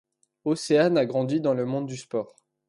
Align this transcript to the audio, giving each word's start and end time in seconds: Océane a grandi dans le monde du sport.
Océane 0.45 0.97
a 0.97 1.05
grandi 1.05 1.41
dans 1.41 1.53
le 1.53 1.63
monde 1.63 1.85
du 1.85 1.95
sport. 1.95 2.35